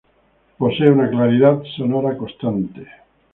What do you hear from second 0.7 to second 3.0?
una claridad sonora constante.